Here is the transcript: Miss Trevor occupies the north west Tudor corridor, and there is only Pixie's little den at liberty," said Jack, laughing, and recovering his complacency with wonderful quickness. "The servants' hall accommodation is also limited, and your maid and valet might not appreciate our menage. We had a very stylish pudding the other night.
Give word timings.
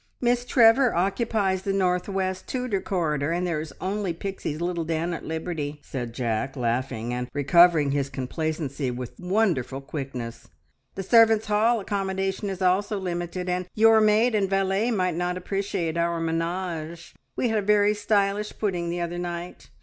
Miss 0.19 0.45
Trevor 0.45 0.95
occupies 0.95 1.61
the 1.61 1.71
north 1.73 2.09
west 2.09 2.47
Tudor 2.47 2.81
corridor, 2.81 3.31
and 3.31 3.45
there 3.45 3.61
is 3.61 3.71
only 3.79 4.13
Pixie's 4.13 4.59
little 4.59 4.83
den 4.83 5.13
at 5.13 5.25
liberty," 5.25 5.79
said 5.83 6.11
Jack, 6.11 6.55
laughing, 6.57 7.13
and 7.13 7.29
recovering 7.35 7.91
his 7.91 8.09
complacency 8.09 8.89
with 8.89 9.11
wonderful 9.19 9.79
quickness. 9.79 10.47
"The 10.95 11.03
servants' 11.03 11.45
hall 11.45 11.79
accommodation 11.79 12.49
is 12.49 12.63
also 12.63 12.97
limited, 12.97 13.47
and 13.47 13.67
your 13.75 14.01
maid 14.01 14.33
and 14.33 14.49
valet 14.49 14.89
might 14.89 15.13
not 15.15 15.37
appreciate 15.37 15.97
our 15.99 16.19
menage. 16.19 17.13
We 17.35 17.49
had 17.49 17.59
a 17.59 17.61
very 17.61 17.93
stylish 17.93 18.57
pudding 18.57 18.89
the 18.89 19.01
other 19.01 19.19
night. 19.19 19.69